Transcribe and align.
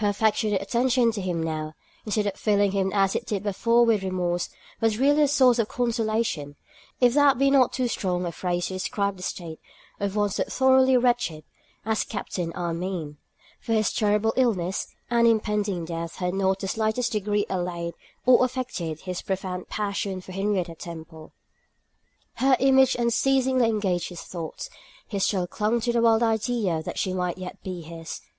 Her 0.00 0.08
affectionate 0.10 0.60
attention 0.60 1.12
to 1.12 1.22
him 1.22 1.42
now, 1.42 1.72
instead 2.04 2.26
of 2.26 2.34
filling 2.34 2.72
him 2.72 2.92
as 2.92 3.16
it 3.16 3.24
did 3.24 3.42
before 3.42 3.86
with 3.86 4.02
remorse, 4.02 4.50
was 4.82 4.98
really 4.98 5.22
a 5.22 5.26
source 5.28 5.58
of 5.58 5.68
consolation, 5.68 6.56
if 7.00 7.14
that 7.14 7.38
be 7.38 7.50
not 7.50 7.72
too 7.72 7.88
strong 7.88 8.26
a 8.26 8.32
phrase 8.32 8.66
to 8.66 8.74
describe 8.74 9.16
the 9.16 9.22
state 9.22 9.58
of 9.98 10.14
one 10.14 10.28
so 10.28 10.44
thoroughly 10.44 10.98
wretched 10.98 11.44
as 11.86 12.04
Captain 12.04 12.52
Armine; 12.52 13.16
for 13.62 13.72
his 13.72 13.90
terrible 13.94 14.34
illness 14.36 14.88
and 15.10 15.26
impending 15.26 15.86
death 15.86 16.16
had 16.16 16.34
not 16.34 16.62
in 16.62 16.66
the 16.66 16.68
slightest 16.68 17.12
degree 17.12 17.46
allayed 17.48 17.94
or 18.26 18.44
affected 18.44 19.00
his 19.00 19.22
profound 19.22 19.70
passion 19.70 20.20
for 20.20 20.32
Henrietta 20.32 20.74
Temple. 20.74 21.32
Her 22.34 22.58
image 22.60 22.94
unceasingly 22.94 23.70
engaged 23.70 24.10
his 24.10 24.20
thoughts; 24.20 24.68
he 25.08 25.18
still 25.18 25.46
clung 25.46 25.80
to 25.80 25.94
the 25.94 26.02
wild 26.02 26.22
idea 26.22 26.82
that 26.82 26.98
she 26.98 27.14
might 27.14 27.38
yet 27.38 27.62
be 27.62 27.80
his. 27.80 28.20